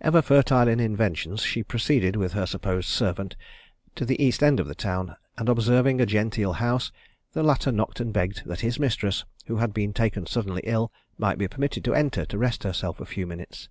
Ever 0.00 0.20
fertile 0.20 0.66
in 0.66 0.80
inventions, 0.80 1.42
she 1.42 1.62
proceeded 1.62 2.16
with 2.16 2.32
her 2.32 2.44
supposed 2.44 2.88
servant 2.88 3.36
to 3.94 4.04
the 4.04 4.20
east 4.20 4.42
end 4.42 4.58
of 4.58 4.66
the 4.66 4.74
town, 4.74 5.14
and 5.38 5.48
observing 5.48 6.00
a 6.00 6.06
genteel 6.06 6.54
house, 6.54 6.90
the 7.34 7.44
latter 7.44 7.70
knocked 7.70 8.00
and 8.00 8.12
begged 8.12 8.42
that 8.46 8.62
his 8.62 8.80
mistress, 8.80 9.24
who 9.46 9.58
had 9.58 9.72
been 9.72 9.92
taken 9.92 10.26
suddenly 10.26 10.62
ill, 10.64 10.90
might 11.18 11.38
be 11.38 11.46
permitted 11.46 11.84
to 11.84 11.94
enter 11.94 12.24
to 12.24 12.36
rest 12.36 12.64
herself 12.64 12.98
a 12.98 13.06
few 13.06 13.28
minutes. 13.28 13.68